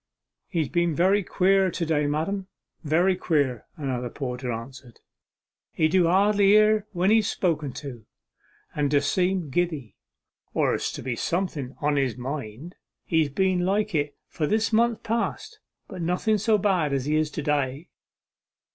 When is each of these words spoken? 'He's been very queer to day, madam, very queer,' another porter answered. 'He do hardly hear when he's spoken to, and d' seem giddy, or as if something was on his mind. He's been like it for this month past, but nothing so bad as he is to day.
'He's 0.47 0.67
been 0.69 0.95
very 0.95 1.21
queer 1.23 1.69
to 1.69 1.85
day, 1.85 2.07
madam, 2.07 2.47
very 2.83 3.15
queer,' 3.15 3.67
another 3.77 4.09
porter 4.09 4.51
answered. 4.51 4.99
'He 5.73 5.87
do 5.89 6.07
hardly 6.07 6.47
hear 6.47 6.87
when 6.91 7.11
he's 7.11 7.29
spoken 7.29 7.71
to, 7.73 8.07
and 8.73 8.89
d' 8.89 8.99
seem 9.03 9.51
giddy, 9.51 9.95
or 10.55 10.73
as 10.73 10.97
if 10.97 11.19
something 11.19 11.67
was 11.67 11.77
on 11.81 11.97
his 11.97 12.17
mind. 12.17 12.73
He's 13.05 13.29
been 13.29 13.59
like 13.63 13.93
it 13.93 14.17
for 14.27 14.47
this 14.47 14.73
month 14.73 15.03
past, 15.03 15.59
but 15.87 16.01
nothing 16.01 16.39
so 16.39 16.57
bad 16.57 16.93
as 16.93 17.05
he 17.05 17.15
is 17.15 17.29
to 17.29 17.43
day. 17.43 17.89